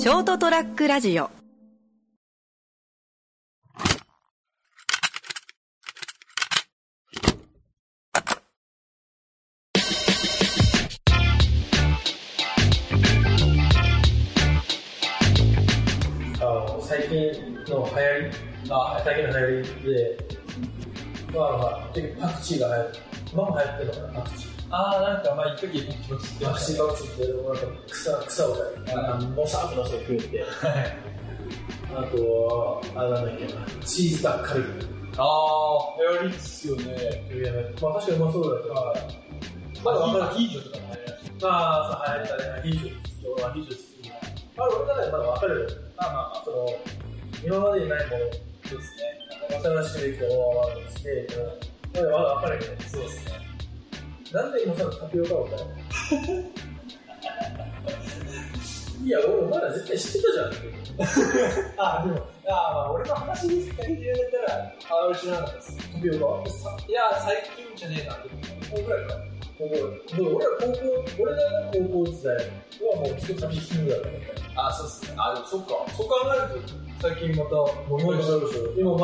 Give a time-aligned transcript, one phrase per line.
[0.00, 1.30] ショートトラックラジオあ
[16.40, 17.18] の最近
[17.66, 20.18] の流行り、あ最近の流行りで、
[21.34, 22.94] まあまあ、パクチーが流行る。
[23.34, 24.59] 今も流行ってるのかな、パクチー。
[24.70, 28.56] ああ、なんか、まあ、一時パクチーってパクチーパクチーって、なんか草、草を
[28.94, 30.44] あのモサーと出して食うて、
[31.94, 34.68] あと、あなんだっけな、チーズタッカルビ。
[35.18, 36.84] ああ、流行りっすよね。
[37.82, 39.00] まあ確かにうまそうだったはい。
[39.84, 41.48] まだアヒージョとかも流行りました。
[41.48, 42.58] ああ、そう、流行ったね。
[42.58, 43.32] アヒージョ。
[43.34, 44.10] 俺アヒージョ好き。
[44.10, 45.68] あれ、俺の中でまだわかるよ。
[45.96, 46.68] まあまあまあ、その、
[47.44, 49.20] 今までにないもの、ですね。
[49.50, 51.26] 新しいのをして、
[51.94, 53.49] まだまだわかるけど、そうですね。
[54.32, 56.50] なんで今さらタピオカを買うの？
[59.02, 60.58] いや、俺、お前ら絶対知ってたじゃんって。
[61.80, 63.86] あ、でも、あまあ、俺の話に言うんだっ
[64.46, 65.76] たら、あ、俺知らなかったです。
[65.94, 66.18] タピオカ？
[66.86, 68.36] いや、最近じゃねえな、でも、
[68.70, 69.16] こうぐらいか。
[69.58, 69.74] 高校、
[70.36, 70.78] 俺ら高校、
[71.22, 72.40] 俺らの高校時代は
[72.96, 74.00] もうずっとタピキングだっ
[74.54, 74.66] た。
[74.68, 75.12] あ、そうっすね。
[75.18, 75.68] あ、でもそっか。
[75.96, 76.68] そう考えると、
[77.00, 78.12] 最近また、もう今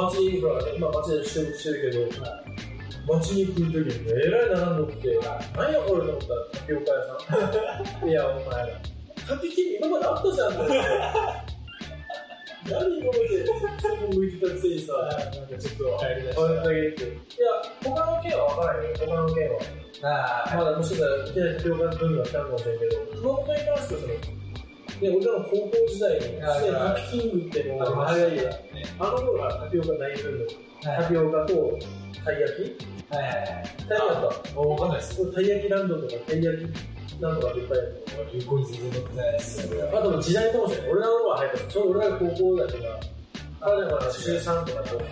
[0.05, 2.27] 街、ほら、今街で収録してるけど、
[3.07, 5.19] 街に来るときにえらい並んどって、
[5.55, 6.99] 何やこれと思ったらタピオカ屋
[8.01, 8.09] さん。
[8.09, 8.81] いや、お前ら。
[9.29, 10.51] タピキング今まであったじゃん。
[12.67, 13.47] 何今まで
[13.81, 16.39] 外向いてたくせにさ、なんかちょっと流行りだし。
[17.39, 17.47] いや、
[17.85, 19.59] 他の県は分からないよ、他の県は。
[20.01, 20.53] た。
[20.53, 22.91] あまだもしかしたらいきなりタピオカの分が来たかもしれんけど、
[23.23, 24.15] 熊本に関してはその、
[25.01, 28.51] で、俺らの高校時代に、すでにタピキングってもう、ああれやね。
[28.99, 30.39] あの頃はタピオカ何する
[30.85, 31.79] のはいタピオカと
[32.25, 33.47] たい焼きはいはいはい。
[33.47, 35.17] たい焼きあわかんないです。
[35.17, 43.01] とたい焼きランドとかたい焼きなんとかいっぱいある流行に全然乗ってないですよ、あと時代かもしれない俺らの頃は入ったちょうど俺らが高校だとか
[43.61, 45.03] 彼らが週3とかと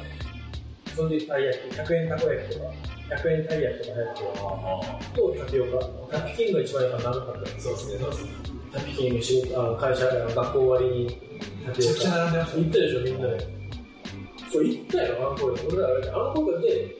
[0.95, 2.71] その時たい焼き100円たこ焼きとか
[3.17, 5.79] 100円たい焼きとか流行ってとタピオ
[6.11, 8.31] カタピキングが一番やっぱ長かったそうですね、そうですね。
[8.75, 11.21] タピキング仕事あの会社学校終わりに
[11.65, 12.59] タピめちゃくちゃオカ並んでました。
[12.59, 13.49] 行ったでしょみんなで。
[14.53, 15.55] そう行ったよあの頃。
[15.69, 16.97] 俺らあれあの頃で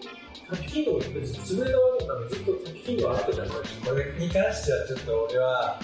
[0.49, 3.49] タピキングも別に潰れたわけじゃなくてずっとタピキングはあったじゃん。
[3.49, 3.55] こ
[3.91, 5.81] れに関してはちょっと俺は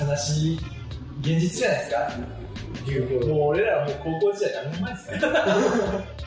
[0.00, 0.58] 悲しい
[1.20, 2.12] 現実じゃないですか。
[2.86, 3.26] 流行。
[3.28, 5.16] もう俺らはもう高校時代何年前ですか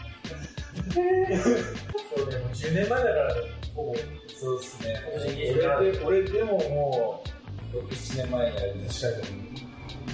[0.91, 3.41] そうね、もう10年前だからね、
[3.73, 3.95] ほぼ。
[4.35, 4.95] そうですね。
[5.13, 7.29] 今年27俺で俺でももう
[7.73, 9.27] 6、7年前になるんです確か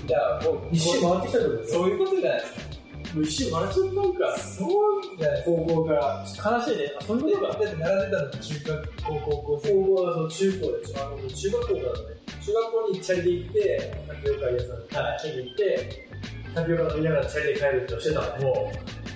[0.08, 0.70] じゃあもう。
[0.72, 2.68] 一周回ってきたってことですそういうことじゃないですか。
[3.14, 4.38] もう一周回っちゃったんか。
[4.38, 5.58] そうじゃないですか。
[5.58, 6.26] 高校から。
[6.26, 6.94] 悲しいね。
[7.00, 7.64] あ、そういうことか。
[7.64, 9.42] だって並んでたの中学校、高校。
[9.42, 16.10] 高校はその中高で、あの中学校からね、中学校にチャリで行って、タピオカ屋さん、はい、に行って、
[16.54, 18.46] タピオカ飲みながらチャリで帰るってしてたの。
[18.46, 18.72] も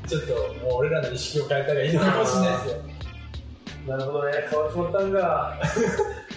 [0.05, 0.33] う、ちょっと
[0.65, 2.91] もう俺らの意識を変えたらいいのかもしれないですよ。
[3.87, 5.59] なるほどね、変わってしまったんが。
[5.61, 5.67] だ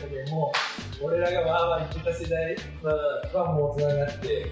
[0.08, 0.58] けどもう、
[1.04, 2.56] 俺らがわーわー言ってた世代
[3.34, 4.46] はもう大人になって、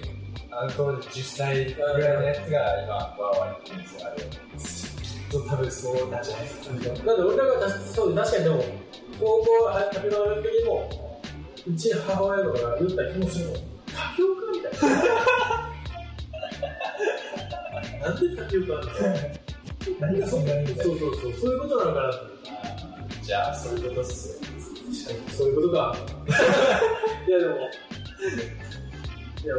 [0.50, 4.22] あの当時10歳ぐらいのやつが今、わーわー言ってるんですよ、あれ。
[4.22, 4.28] きっ
[5.30, 6.66] と多分そうなんじゃないですか。
[6.74, 8.62] だって俺らが確かそう確かにでも、
[9.18, 10.90] 高校はタピオカの時にも、
[11.66, 13.54] うち母親とかが言った気もするもん。
[13.56, 13.62] タ
[14.14, 14.92] ピオカみたいな。
[18.08, 19.16] なんでタピオカみたいな。
[20.00, 22.18] 何がそんなにそうそうそう、そういうことなのかなって。
[23.22, 24.51] じゃあ、そういうことっすよ。
[24.92, 25.96] そういうことか。
[27.26, 29.54] いやでも、いや、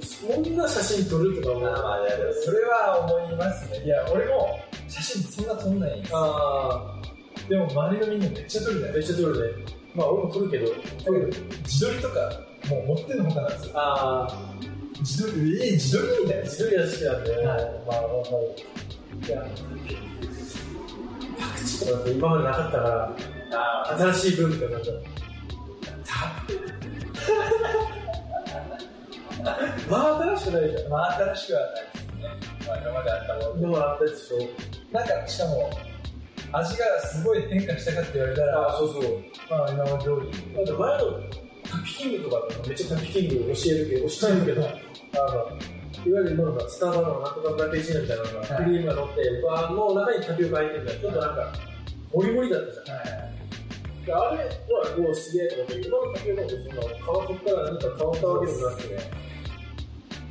[0.00, 1.62] そんな写真撮るとか思う。
[1.62, 3.84] まあまあ、いや、でもそれは思いますね。
[3.84, 4.58] いや、俺も
[4.88, 6.18] 写真そんな撮んないんですよ。
[6.18, 7.00] あ
[7.48, 9.64] でも周りのみんなめっちゃ撮るじゃあ、ないめっちゃ撮るね。
[9.94, 10.66] まあ俺も撮るけど、
[11.04, 11.32] 撮る。
[11.64, 12.14] 自撮りとか、
[12.68, 13.72] もう持ってんのほかなんですよ。
[13.74, 14.36] ああ、
[15.00, 16.42] 自撮り、えー、自撮りみたいな。
[16.44, 17.58] 自撮りは好きなんで、はいまあ、ま
[17.96, 19.46] あ、いや、
[21.38, 24.92] パクチーとかって今までなかったから、あ新しい文化になった。
[29.90, 30.90] まあ新しくないじゃん。
[30.90, 32.68] まあ、新しくはないですね。
[32.68, 34.92] まあ、今まであったものでもあったやつでしょ。
[34.92, 35.70] なんか、しかも、
[36.52, 39.22] 味がすごい変化したかって言われたら、そうそう。
[39.50, 40.54] まあ、今まで通り。
[40.54, 41.38] だって前の
[41.70, 44.70] タピキングとかめっちゃタピキング教えるけど、教えるけど、あ
[45.32, 45.58] の、
[46.06, 51.52] いわゆる今のがスタバのなんとかフラペチーノみたいなのが、はいクリームが乗って、バーの中にタピオカ入ってるから、ちょっとなんか、
[52.14, 52.98] モリモリだったじゃん。
[52.98, 53.27] はい。
[54.08, 58.88] であれは、もうすげえと思って、今のタピオカってそんな、皮そっから何か変わったわけでもなくて、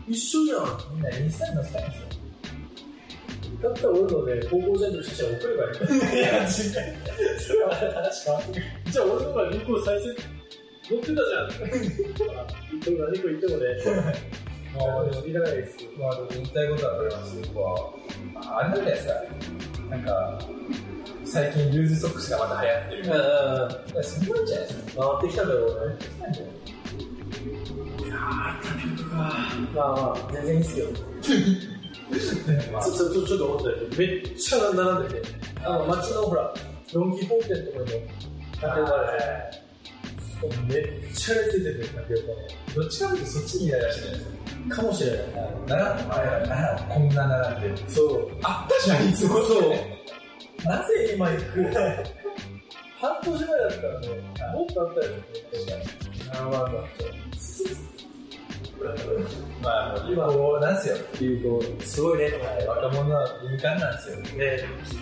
[0.07, 0.65] 一緒じゃん。
[0.95, 2.07] みんなインスタに載せたいんですよ。
[3.62, 6.18] だったら俺のね、高校時代の写真送ればいい。
[6.18, 6.50] いや、違う。
[7.39, 8.63] それはまた話変わってくる。
[8.91, 10.03] じゃあ俺の方がリンク再生、
[10.88, 11.69] 載ってたじゃん。
[11.69, 12.23] 言って
[12.91, 13.63] も何か言ってもね、
[14.77, 15.89] まあ、でもいらないですよ。
[15.97, 17.41] まあ、でも言いたいことは分かりますよ。
[17.53, 19.13] 僕は、あれなんじゃないですか？
[19.89, 20.39] なんか、
[21.27, 23.01] 最近ルーズソックスがまた流行ってる。
[23.01, 23.91] うん。
[23.91, 25.18] いやそんなんじゃないですか。
[25.19, 25.95] 回ってきたんだろうね。
[28.03, 29.15] いいやー、タピオカか。
[29.75, 30.88] まあまあ、全然いいっすよ。
[32.71, 35.27] まあちょ、ちょ、ちょっと思ったけど、めっちゃ並んでて、
[35.63, 36.53] あの、街のほら、
[36.94, 38.01] ドンキホーテのところにも、
[38.62, 39.68] タピオカあるじゃない
[40.68, 44.25] めっちゃ列出てて、タピオどっちかというとそっちにイライラしてないです
[44.69, 44.75] か。
[44.77, 45.19] かもしれない。
[45.68, 46.15] 並んで、
[46.47, 47.89] 並んで、こんな並んで。
[47.89, 48.31] そう。
[48.44, 49.73] あったじゃん、いつもそう
[50.68, 51.64] なぜ今行く
[53.00, 54.08] 半年前だったらね、
[54.54, 55.24] もっとあったよね。
[56.34, 56.72] あまあまあ、
[59.62, 60.98] まあ、今、こう、なんすよ。
[61.19, 62.66] 流行、すごいねとかね。
[62.68, 64.18] 若者は敏感なんですよ。
[64.38, 64.60] ね、
[64.90, 65.00] きっ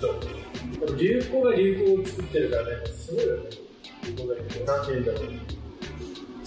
[0.87, 0.95] と。
[0.95, 3.43] 流行が流行を作ってるからね、すごいよね。
[4.03, 4.65] 流行が流行。
[4.65, 5.29] なんて言うんだろう。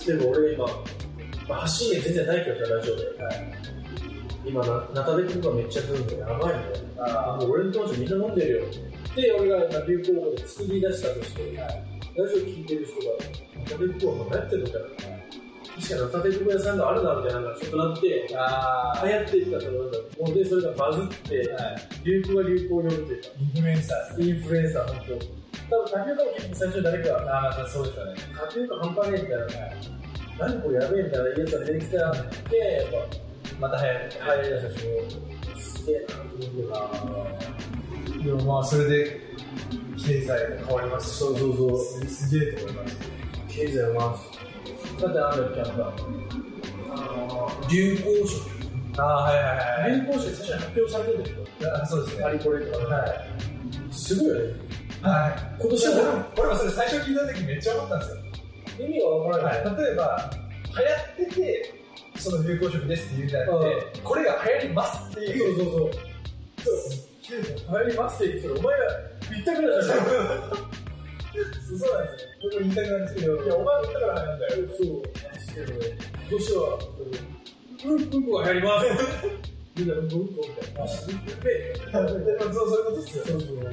[0.06, 0.66] 例えば俺今、
[1.48, 3.02] まあ、発信源全然ないけど、ラジオで。
[4.44, 6.62] 今な、ナタデ君がめっちゃ来るんで、やばいんだよ。
[7.00, 8.62] あもう俺の友達みんな飲んでるよ。
[9.18, 13.18] で、俺が今流行語で作り出したとして、ラジオ聞いてる人が、
[13.58, 14.84] ナタデ君は流行ってるのかな。
[15.74, 25.18] 確かにナタデ君屋さんがあるな、みたいなのがちょっとなって、あ流行っていったそのなんだろうもうで、それがバズって、はい流行が流行を呼ぶというか、インフルエンサーインフルエンサー、本
[25.68, 25.76] 当。
[25.76, 28.14] 多分タピオカも結構最初に誰かが、ああ、まあ、そうですよね。
[28.38, 29.38] タピオカ半端ねえみたい
[30.38, 33.18] な、何これやべえみたいなやつが出てきたら、で、やっ
[33.58, 34.10] また流行る。
[34.22, 37.77] ぱ、流行りだしたし、すげえなと思ってあー
[38.24, 39.20] でもまあ、それで、
[39.96, 41.66] 経済が変わりますそうそうそ
[42.02, 42.76] うすげえと思い。
[42.76, 42.96] ます。
[43.48, 45.02] 経済を回す。
[45.02, 48.58] だってなんだっけ、あの、流行色。
[48.98, 49.36] ああ、はい。
[49.36, 49.92] はい。
[49.92, 50.00] はい。
[50.00, 51.34] 流行色最初に発表されてるんだけ
[51.64, 52.22] ど、そうですね。
[52.22, 52.84] パリコレとか。
[52.86, 53.92] はい。
[53.92, 54.28] すごい。
[54.28, 54.40] よね。
[55.02, 55.62] はい。
[55.62, 57.16] 今年は俺も俺もそれ最初聞い。
[57.16, 58.16] た時めっちゃ思ったんですよ。
[58.86, 59.76] 意味がわからない。
[59.76, 60.30] 例えば、
[61.16, 61.74] 流行ってて、
[62.16, 63.52] その流行色ですって言うんじゃなく
[63.92, 65.52] て、これが流行りますってい。
[65.52, 65.56] う。
[65.56, 67.07] そうそうそう。
[67.28, 68.84] 流行りますって言ってたらお前が
[69.30, 70.04] 言ったからじゃない
[71.38, 72.28] そうなんですよ。
[72.42, 74.52] 僕も言いたくなんですけど、いや、お前が言ったから流行るんだよ。
[74.68, 75.02] そう。
[75.34, 76.78] ですけど、今年は、
[77.84, 77.96] うん、う。
[77.96, 78.86] んこが流行ります。
[79.76, 79.96] みんな、う。
[80.02, 80.80] んこみたいな。
[81.98, 82.78] あ、うんこで、でもそうそう。
[82.78, 83.24] いうことですよ。
[83.26, 83.70] そうそう。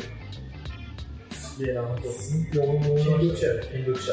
[1.31, 2.11] すげえな、ほんと。
[2.11, 4.11] すげえ権力者やね、権力者。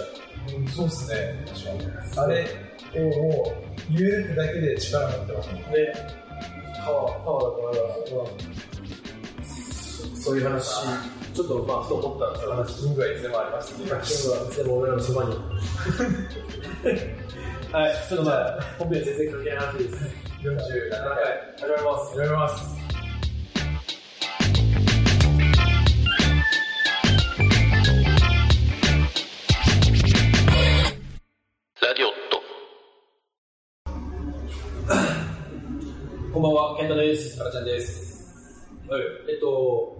[0.56, 0.86] うんそう。
[0.86, 1.44] っすね。
[1.46, 1.86] 確かに。
[2.16, 3.62] あれをもう。
[3.92, 5.62] 言えるってだけで力持ってますもんね。
[5.72, 5.92] ね、
[6.84, 8.81] パワー、パワーだから、
[10.16, 10.84] そういう話、
[11.34, 12.52] ちょっとまあ、ふと思ったんですよ。
[12.52, 12.74] 話。
[12.82, 15.30] キングはいつでもありますっていうキングはいつでも俺らのそばに。
[17.72, 19.96] はい、ちょっとまあ、本編全然関係ない話です。
[20.42, 21.08] 47回。
[21.58, 22.10] 始まります。
[22.10, 22.82] 始めます。
[36.32, 37.36] こんばんは、健太です。
[37.36, 38.21] タラちゃんです。
[38.92, 39.02] はい。
[39.30, 39.96] えっと、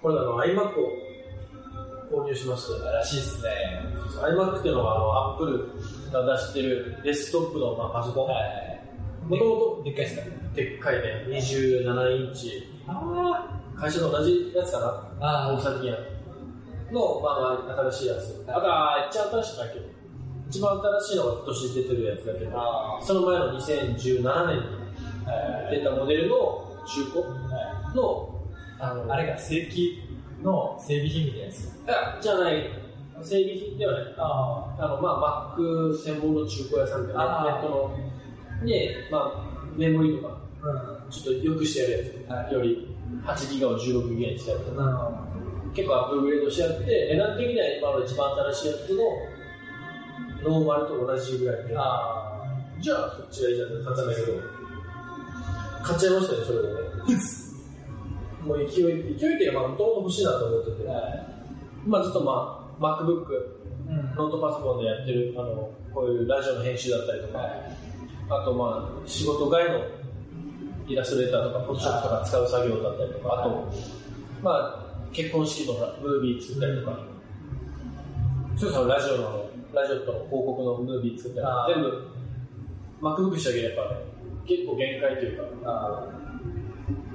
[0.00, 3.50] これあの iMac を購入しまして、らしいっすね。
[4.22, 5.68] iMac っていうのはあの Apple
[6.12, 8.26] が出してるデスクトップの、まあ、パソコン。
[8.28, 8.80] はい。
[9.28, 10.22] もともとでっかいっすか？
[10.54, 12.68] でっかいね、27インチ。
[12.86, 14.78] あ会社と同じやつか
[15.18, 15.48] な？
[15.48, 15.98] あ大きさ的には。
[16.92, 18.44] の、まあまあ、新しいやつ。
[18.46, 19.84] あとは、一番新しいんだけど、
[20.48, 24.62] 一番新しいのが今年出てるやつだけど、あその前の2017年に
[25.26, 25.68] あ。
[25.68, 27.24] 出たモデルの中古？
[27.94, 28.42] の、
[28.78, 30.02] あの、あれが正規
[30.42, 31.64] の整備品みたいなやつ。
[31.64, 32.70] いやじゃない、
[33.22, 34.14] 整備品ではない。
[34.18, 41.06] ああの、まあ、Mac 専門の中古屋さんみたいな、ネットの、で、まあ、メモリとか、あ。
[41.10, 41.92] ちょっと良くしてやる
[42.28, 42.52] やつ、はい。
[42.52, 45.12] より8ギガを16ギガにしたりとか、
[45.64, 45.72] うん。
[45.72, 48.90] 結構アップグレードし合って、値段的には今の一番新しいやつ
[50.44, 52.42] のノーマルと同じぐらいで、あ
[52.78, 53.68] じゃあそっちがいいじゃん。
[53.68, 54.32] って買ったんだけど、
[55.86, 56.74] 買っちゃいましたね、それでね。
[58.42, 60.92] もう勢い、勢いっていうか、まあ、もともと欲しいなと思ってて、あ。
[60.92, 61.26] はい。
[61.86, 63.30] まあ、ずっとまあ、MacBook、
[63.88, 64.14] うん。
[64.16, 67.38] ノートパソコンでやってる、あの、こういうラジオの編集だったりとか、
[68.28, 69.80] あとまあ、仕事外の
[70.88, 73.72] イラストレーターとか、フォトショップとか使う作業だったりとか、あと、
[74.42, 76.98] まあ、結婚式のムービー作ったりとか、
[78.56, 84.15] そうそう、ラジオの、ラジオとの広告のムービー作ったりとか全部、MacBook したけど、やっぱ、
[84.46, 86.08] 結構限界というか、あ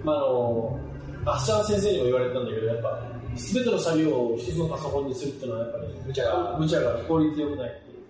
[0.03, 0.79] まあ、あの、
[1.25, 6.57] アッシャー先生にも言われたんだけど、やっぱ、すべての作業を一つのパソコンにするっていうのは、やっぱり、無茶が。
[6.59, 8.01] 無茶が効率良くないっていう。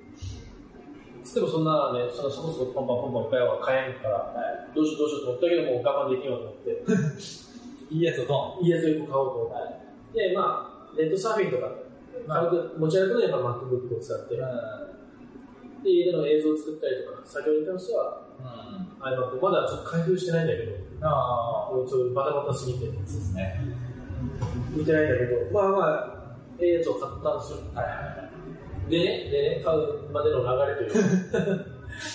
[1.24, 4.34] つってもそんなね、そのそこそこポンパンポンパンペアは買えんから、
[4.74, 6.84] どうしようどうしようと思ったけど、もう我慢できんようと思って、
[7.94, 8.66] いいやつをドン。
[8.66, 9.32] いいやつを1個買おうと。
[9.32, 10.30] 思って。
[10.30, 11.72] で、まあ、ネットサーフィンとか、
[12.28, 14.36] 軽く持ち歩くのにやっぱ MacBook を使って、
[15.84, 18.22] で、家での映像を作ったりとか、作業に関しては、
[19.00, 23.60] iMac、まだちょっと開封してないんだけど、あもうちょっとバタバタすぎて、そうですね。
[24.76, 26.22] 見てないんだけど、まあまあ、
[26.60, 27.58] ええやつを買ったんですよ。
[27.74, 28.30] はいはいは
[28.88, 28.90] い。
[28.92, 31.64] でね、でね、買うまでの流れという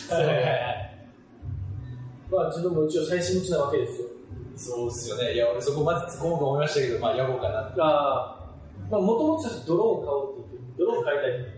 [0.08, 1.08] か、はいはいはい。
[2.30, 4.08] まあ自分も一応最新持ちなわけですよ。
[4.56, 5.34] そうっすよね。
[5.34, 7.54] いや、俺そこまず突っ込もうと思いましたけど、まあ、野暮かな。
[7.54, 8.46] はいああ、
[8.90, 11.56] まあもともとドローン買おうって言って、ドローン買いたいって言って、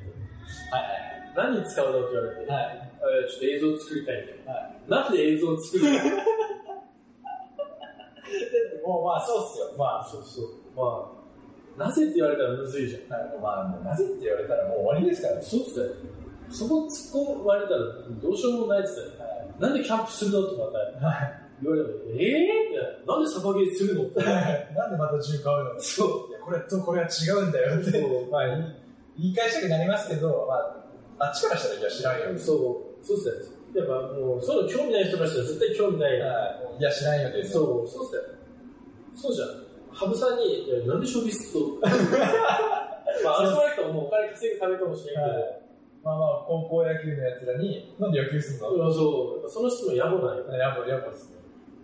[0.72, 1.07] はい
[1.38, 2.90] 何に使うのって言われて、はい。
[2.98, 4.58] あちょっと映像作りたいみたいな。
[4.58, 5.06] はい。
[5.06, 5.94] なんで映像作るの？
[8.82, 9.70] もうまあ、そうっすよ。
[9.78, 10.46] まあ、そうそう。
[10.74, 11.14] ま
[11.78, 13.20] あ、なぜって言われたらむずいじゃん。
[13.20, 15.42] はいまあ、なぜって言われたらもう終わりですからね。
[15.42, 15.94] そうっすね。
[16.50, 17.78] そこ突っ込まれたら
[18.20, 19.14] どうしようもないっすね。
[19.60, 21.38] なんでキャンプするのとかはい。
[21.62, 24.22] 言われても、ええー、って、なんでサバゲーするのって。
[24.24, 25.80] なんでまた銃買うの？
[25.80, 26.30] そう。
[26.30, 27.92] いやこれとこれは違うんだよって。
[27.92, 28.62] そうまあ、言い
[29.18, 30.87] 言い返したくなりますけど、まあ、
[31.18, 32.38] あっちからしたらいや知らんよ。
[32.38, 32.54] そ
[33.02, 33.80] う、そうっすね。
[33.80, 36.20] やっぱもう、そういうの興味ない人からしたら絶対興味ない。
[36.20, 37.52] はいいや、知らんよです。
[37.52, 38.22] そう、そうっすね。
[39.14, 39.48] そうじゃん。
[39.90, 41.82] 羽生さんに、なんで将棋するの？
[43.24, 45.60] まあ、あの人の人ももうお金稼ぐためかもしれんけど、はい
[46.04, 48.86] まあまあ、高校野球のやつらに、なんで野球するの？
[48.86, 50.46] うんそう、その質問野暮なんよ。
[50.54, 51.38] やばい、やばいっすね。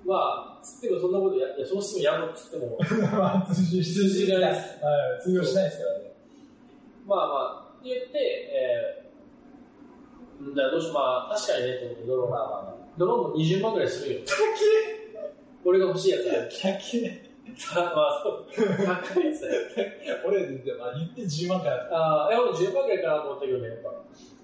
[0.06, 2.78] まあ、つってもそんなことや、いや、その質問野暮っつっても、
[3.18, 4.62] まあ、通じ、通じないはい、
[5.20, 6.12] 通用しないですからね。
[7.04, 7.34] まあま
[7.74, 8.18] あ、って言って、
[9.02, 12.30] えー、んだどうしまあ、確かにね、と思って、ドローン。
[12.30, 12.74] まあまあまあ。
[12.96, 14.20] ドローンも20万ぐらいするよ。
[15.64, 16.48] 俺が欲しいやつだよ。
[16.50, 18.46] キャキたまあ、そう。
[18.52, 20.20] 高いやつだよ。
[20.26, 20.40] 俺、
[20.78, 21.88] まあ、言って10万から。
[21.92, 23.90] ああ、いや、俺10万ぐらいかなと思ったけどね、やっぱ。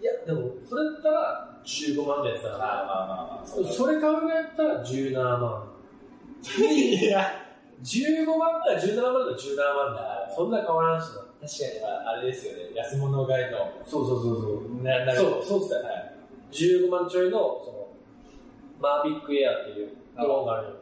[0.00, 2.58] いや、でも、それだったら15万のやつだな。
[2.58, 5.68] まあまあまあ、そそれ買うぐらいだったら17万。
[6.58, 7.49] いや、
[7.82, 10.32] 15万から17万だったら17万だ。
[10.34, 11.30] そんな変わらんしな。
[11.40, 12.58] 確かに、まあ、あれですよね。
[12.74, 13.72] 安物買いの。
[13.84, 14.82] そうそうそうそう。
[14.82, 15.88] な、なそう、そうっすね。
[15.88, 16.12] はい。
[16.52, 17.88] 15万ちょいの、その、
[18.80, 20.74] マービックエアっていうドローンがあるよ。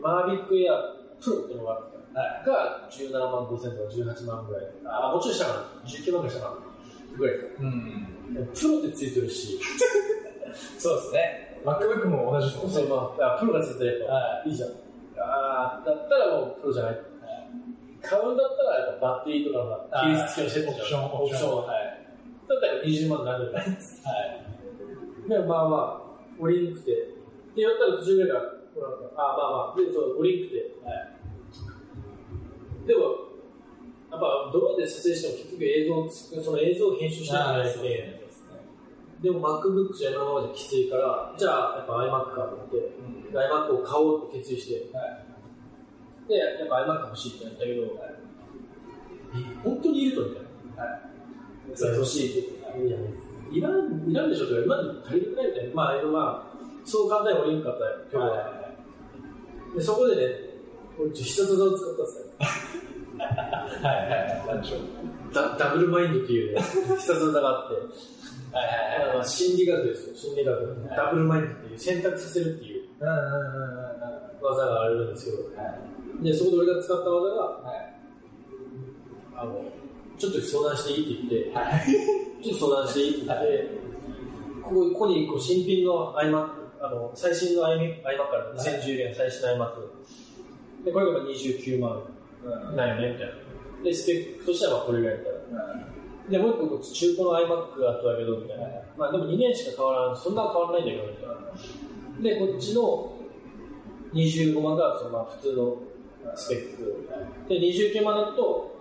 [0.00, 2.00] マービックエアプロっていうのがあるんですよ。
[2.14, 2.46] はい。
[2.46, 4.64] が17万5千とか18万ぐらい。
[4.86, 5.88] あ、もうちょいしたかな。
[5.88, 6.68] 19万ぐらいしたかな。
[7.16, 8.06] ぐらいですうん。
[8.54, 9.58] プロってついてるし、
[10.78, 11.60] そうですね。
[11.64, 12.90] MacBook も同じですもんそう、ね。
[12.90, 14.70] まあ、あプロがついてると、はいいじゃん。
[15.20, 17.00] ああ、だったらもうプロじゃない。
[18.00, 21.66] 買うんだったら、やっぱバッテリーとかが、はいケース付きのセットじゃんオプション、オプション。
[21.66, 22.06] はい。
[22.48, 23.58] だったら20万になるよね。
[23.58, 25.28] はい。
[25.28, 26.08] で、まあまあ、
[26.38, 26.90] オリンクて。
[27.54, 28.42] で、やったら途中ぐらいから、
[29.16, 30.74] あまあまあ、で、そう、オリンクて。
[30.84, 32.86] はい。
[32.86, 33.28] でも、
[34.10, 38.18] やっぱドローンで撮影しても結局映像をつく、その映像を編集しなきゃいけないので、
[39.20, 42.76] でも MacBook じゃ今ままじゃきついから、じゃあやっぱ iMac かと思って、
[43.32, 45.02] iMac を買おうと決意して、は
[46.26, 46.28] い。
[46.28, 47.82] で、やっぱ iMac 欲しいってなったけど、
[49.34, 50.44] え本当にいるとみたい
[50.76, 50.82] な。
[50.84, 51.00] はい。
[51.74, 52.98] それ欲しいっていや、
[53.50, 55.74] いらん、いらんでしょとか、今で足りてないみたいな。
[55.74, 58.70] まあ、えっとまあ、そう簡単に降りんかったよ、今日は。
[59.76, 60.22] で、そこでね、
[60.98, 62.24] 俺、必殺技を使ったんですよ。
[63.18, 64.46] はいはいはい。
[64.46, 64.80] なんでしょう。
[65.32, 70.62] ダダブルマインドっていうね、必殺技があって、はいはいあの心理学ですよ、心理学。
[70.62, 74.42] いダブルマインドっていう、選択させるっていううんうんうんうんうん。
[74.42, 75.78] 技があるんですけど、は
[76.20, 76.24] い。
[76.24, 77.94] で、そこで俺が使った技が、はい。
[79.36, 79.64] あの、
[80.18, 82.42] ちょっと相談していいって言って、はい。
[82.42, 83.88] ちょっと相談していいって言って、
[84.62, 86.48] ここここにこう新品の iMac、
[86.80, 90.84] あの最新の iMac から2010年最新の iMac。
[90.84, 92.02] で、これが29万
[92.44, 92.76] うん。
[92.76, 93.34] なんよね、みたいな。
[93.84, 95.88] で、スペックとしてはまあこれぐらいだったら。
[96.28, 98.66] で、もう一個中古の iMac があったけど、みたいな。
[98.96, 101.34] まあでも2年しか変わらん、そんな変わらないんだけど、みたいな。
[102.20, 103.12] で、こっちの
[104.12, 105.76] 25万がそのまあ普通の
[106.34, 107.08] スペック。
[107.48, 108.76] で、29万だと、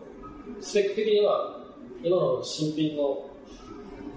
[0.60, 1.60] スペック的には
[2.04, 3.30] 今の新品の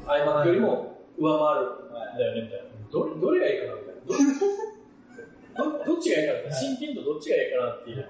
[0.06, 1.70] iMac よりも上回る
[2.14, 2.64] んだよね、みたいな。
[2.90, 5.64] どれどれがいいかな、みたいな。
[5.64, 8.08] どどどっちがいいかな、新品とどっちがいいかなっていう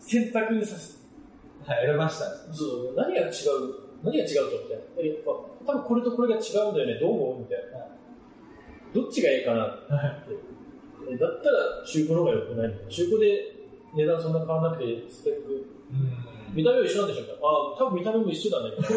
[0.00, 0.98] 選択させ
[1.66, 3.30] はい、選ばしたそう、何が違う、
[4.02, 4.84] 何が違うとみたいな。
[4.98, 7.38] え、まあ、多分これとこれが違うんだよね、どう思う？
[7.40, 7.86] みたいな。
[8.94, 9.84] どっちがいいかなって。
[11.10, 13.56] えだったら中古の方が良くない中古で
[13.94, 16.56] 値段そんな変わらなくて、スペック、うん。
[16.56, 18.70] 見た目は一緒なんでしょうかああ、多分見た目も一緒だね。
[18.78, 18.88] だっ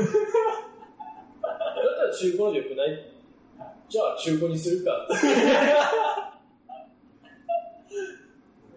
[1.98, 3.12] たら中古ので良くない？
[3.90, 5.08] じゃあ中古にするか。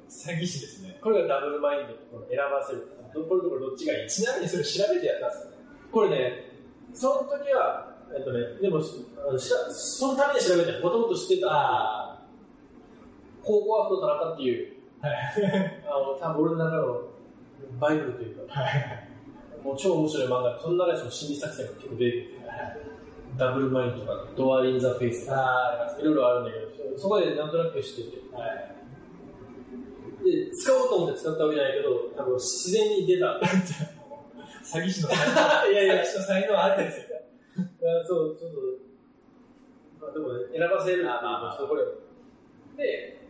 [0.09, 0.99] 詐欺師ですね。
[1.01, 2.87] これがダブルマインドこの選ばせる。
[3.15, 5.57] どこれとこれどっちがいいちなみにそれ調べてやったんですかね
[5.91, 6.45] これね、
[6.95, 11.49] その時は、えっとね、でも、そのために調べてもともと知ってた。
[11.51, 12.27] あ
[13.43, 15.07] 高校はフロ田中っていう、あ。
[15.09, 15.83] はい。
[15.87, 17.01] あの、多分俺の中の
[17.79, 19.09] バイブルというか、はい。
[19.65, 22.41] もう超面白い漫画、その中でその心理作戦が結構出てくる。
[23.37, 28.81] ダブルマインドとか、ドアインザフェイスとか、あいろいろあるんだけど、そそこでなんとなく知ってて、あ、はい。
[30.25, 33.41] で、使おうと思って使ったわけじゃないけど、多分自然に出た。
[34.61, 35.19] 詐欺師の才
[35.65, 37.10] 能、 いやいや詐欺師の才能あるんですよ。
[38.07, 38.59] そう、ちょっと、
[40.01, 40.95] まあでもね、選ばせる。
[40.95, 41.85] っていうあまあまあちょっとこれ。
[42.77, 43.21] で、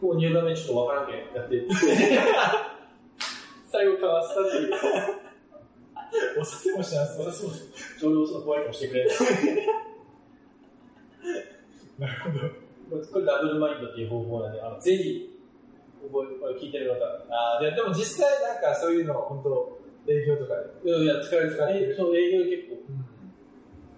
[0.00, 1.66] こう入画面ちょっとわからんけんやって、
[3.66, 4.50] 最後かわしたって。
[4.56, 4.72] いう。
[6.38, 7.18] お酒もしてます。
[7.18, 7.50] 私も、
[8.00, 9.06] 上流その怖いかもしてくれ。
[11.98, 13.06] なるほど。
[13.12, 15.36] これダブルマインドっていう方法なんで、あのぜひ、
[16.02, 16.96] 覚え、聞いてる方、
[17.30, 20.90] あ、でも実際なんかそういうのは、本当営業とかで。
[20.90, 21.94] いやいや、使える使える。
[21.96, 22.76] そう、営業で結構、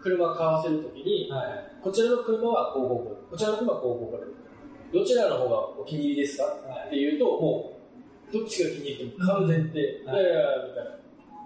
[0.01, 1.83] 車買わせるときに、はい。
[1.83, 6.45] こちらの車はこうこうこう、こちらの車はこうこうこうで、どちらの方がお気に入りですか？
[6.87, 7.79] っていうと、も
[8.31, 10.91] う、どっちが気に入っても買う前提、いはいやいや、みたいな。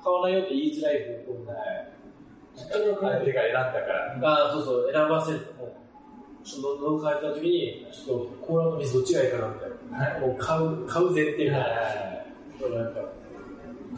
[0.02, 1.92] 買わないよって言いづらい方向はい。
[2.54, 4.18] 相手が選んだから。
[4.22, 5.52] ああ、そうそう、選ばせると。
[5.54, 9.98] もうちょっと喉乾いたときに、ちょっとコーラの水どっちがいいかなみたいな。
[9.98, 10.20] はい。
[10.20, 11.58] もう買う、買う前提みたいな。
[11.58, 13.00] はだからなんか、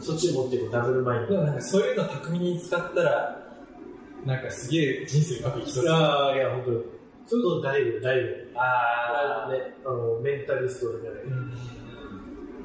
[0.01, 1.27] そっちに持っていくダブルマインい。
[1.27, 1.41] ド。
[1.43, 3.41] なんかそういうの巧みに使ったら、
[4.25, 5.87] なんかすげえ人生うまくいきそう。
[5.89, 6.77] ああ、いや、本当に。
[7.27, 8.51] そういうことだいぶ、だいぶ。
[8.55, 11.23] あね、あの、メンタリストじゃない。
[11.23, 11.29] う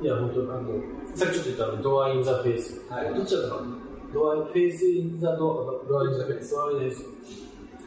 [0.03, 0.05] ん。
[0.05, 0.71] いや、本当あの、
[1.15, 2.81] さっきちょっと言ったあのドアインザフェイス。
[2.89, 3.77] はいどっちだったかな？
[4.13, 6.51] ドアインフェイスインザドア、ドアインザフェイス。
[6.53, 7.05] ドアインザフェイス。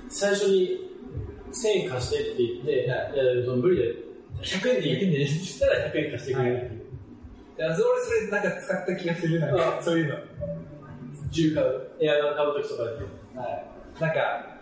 [0.10, 0.78] 最初に
[1.52, 3.96] 1000円貸してって言って、はいいや、無理だよ。
[4.42, 5.00] 100円でいい。
[5.12, 6.80] でいいしたら100円貸してくれるっていう。
[6.80, 6.83] い
[7.58, 10.16] や、俺それなんか使った気がするなんか、そういうの。
[11.32, 12.90] 銃買う、エアガン買うときとかで。
[13.40, 14.02] はい。
[14.02, 14.16] なんか、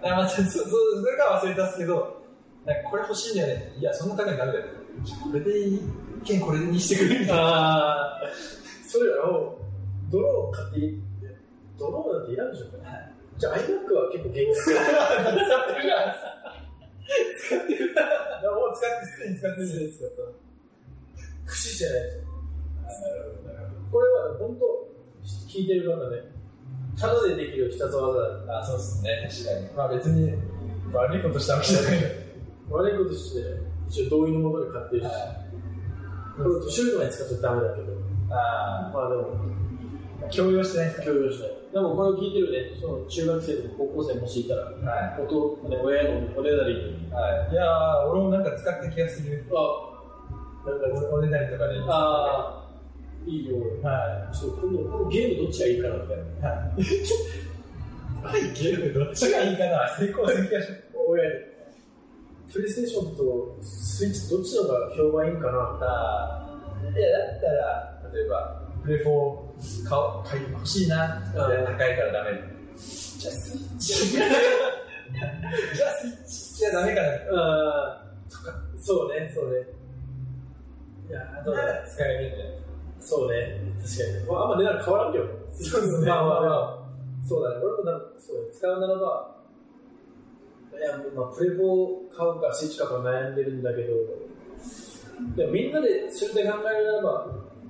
[0.04, 0.66] いやまあ、そ、そ、そ
[1.06, 2.22] れか忘れたんですけど、
[2.66, 3.74] なんかこれ欲しいんだよね。
[3.80, 4.66] いや、そんな高いのダメだよ。
[5.04, 5.82] じゃあこれでいい
[6.24, 7.42] 件これにしてくれみたいな。
[7.42, 8.30] ああ、
[8.88, 9.58] それらを、
[10.12, 11.02] ドローン買っていい？
[11.80, 13.64] ドローンなんていらんでしょ、はいじゃあ iMac
[13.96, 16.38] は結構現実使ってるじゃないですか。
[17.42, 17.90] 使ってる。
[18.54, 20.06] もう使って、すでに使ってるじゃないですか。
[21.46, 22.22] 駆使してないですよ。
[23.92, 24.66] これは本当、
[25.48, 26.32] 聞いてる方ね、
[26.98, 28.60] ただでできる必殺技だ。
[28.60, 29.30] あ、そうですね。
[29.30, 29.76] 確かに。
[29.76, 30.34] まあ別に、
[30.94, 32.02] 悪いことしたわけじゃない。
[32.70, 33.42] 悪いことして、
[33.88, 35.08] 一応同意のもとで買ってるし、
[36.38, 37.94] これ年寄りとかに使っちゃダメだけど、
[38.30, 39.28] あまあでも、
[40.26, 41.50] あ、強要してない強要しない。
[41.72, 46.76] でもこれを聞いてるね、その中学生とか高校生もしいたら、かは音、ね、親のおねだり。
[47.12, 47.54] はい。
[47.54, 49.46] いやー、俺もなんか使った気がする。
[49.52, 51.80] あ、なんか、おねだりとかで。
[51.88, 52.61] あー、
[53.26, 53.56] いいよ。
[53.84, 56.24] はそう今度、このゲームどっちがいいかなみたいな。
[56.24, 56.84] い。
[58.24, 58.42] はい。
[58.54, 60.68] ゲームどっちがいいかな成功する気がし
[62.54, 66.90] プレイステーションとスイッチどっちの方が評判いいんかなああ。
[66.98, 71.18] いや、だったら、例えば、プレフォー買い欲しいな。
[71.18, 72.32] うんで高いからダメ。
[72.76, 73.94] じゃあスイッチ。
[74.12, 74.28] じゃあ
[76.02, 77.08] スイッチじゃダメかな。
[77.34, 79.58] あー、とか、そうね、そうね。
[81.10, 81.62] いやー、どうだ？
[81.88, 82.58] 使えるんじゃない？
[83.02, 84.26] そうね、確かに。
[84.28, 85.26] まあ、あんま値段変わらんけど。
[85.52, 86.82] そうですねまあまあまあ。
[87.28, 89.36] そうだね、俺もなそうね、使うならば、
[90.78, 93.94] いや、もうまあ、プレフォー買うか、スイッチ買うか悩んでるんだけど、
[95.36, 97.28] でもみんなでそれで考えるならば、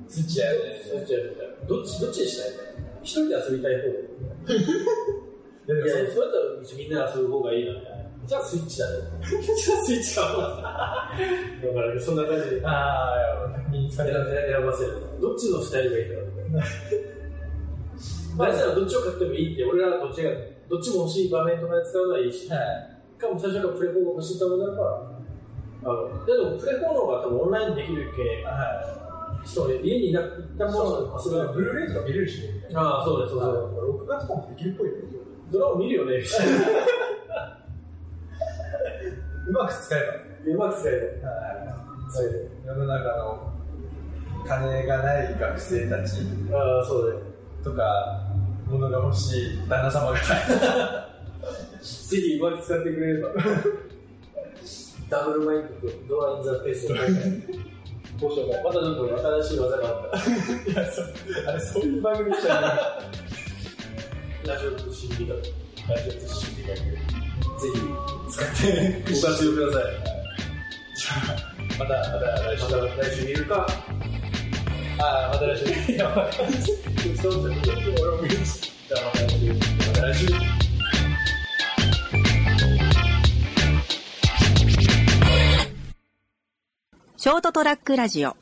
[0.08, 0.82] スイッチやよね。
[0.84, 1.54] スイッチやるみたいな。
[1.68, 2.52] どっち、どっちにしたい
[3.04, 3.88] 一人で遊びたい方。
[5.72, 8.11] いやそれだったらみんなで遊ぶ方がいいなみたいな。
[8.32, 8.96] じゃあスイッチだね。
[9.44, 12.66] じゃあスイッチ買おうだから、そんな感じで。
[12.66, 14.94] ああ、いや、先に使選ってた選ばせる。
[15.20, 16.64] どっちのスタイルがいいかなみたいな。
[18.38, 20.32] まあ、じゃあどっちを買ってもいいって、俺らはどっちが、
[20.70, 23.20] どっちも欲しい場面とかで使うのはいいし、はい。
[23.20, 25.12] かも最初からプレフォーが欲しいと思うならば、
[25.84, 30.74] あの、でもプレフォーの方が多分オンラインできるけは人で家にいなくてもい。
[31.20, 32.48] それはブルーレイとか見れるしね。
[32.76, 33.88] ああ、そうです、そうそう。
[33.88, 34.94] 録画とかもできるっぽいよ。
[35.52, 36.24] ドラマ見るよね。
[39.52, 40.00] うまく使え
[40.46, 41.30] うまく使えば。
[41.30, 42.26] はい。
[42.66, 43.52] 世の中の
[44.48, 46.22] 金がない学生たち
[46.54, 47.22] ああ、そうだね。
[47.62, 48.24] とか、
[48.66, 50.18] 物が欲しい旦那様方。
[51.84, 53.30] ぜひうまく使ってくれれば。
[55.10, 56.96] ダブルマインドとドアインザフェイスを
[58.22, 58.64] ご紹介。
[58.64, 60.24] またちょっと新しい技があったら。
[60.24, 61.02] いや、そ
[61.50, 64.48] あれ、そういう番組じゃない。
[64.48, 65.38] ラジオと心理学。
[65.90, 67.01] ラジオと心理学。
[67.62, 67.78] ぜひ
[68.28, 69.94] 使って、ご活用ください。
[70.98, 71.38] じゃあ、
[71.78, 72.64] また、また来週。
[72.64, 73.68] また来週見るか。
[74.98, 75.92] ああ、また来週。
[75.94, 77.28] いや、また来週。
[77.28, 77.48] 俺も
[78.24, 78.72] 見るし。
[78.88, 79.54] じゃあまた来週。
[79.54, 79.60] ま
[79.94, 80.28] た来週。
[87.18, 88.41] ショートトラックラジオ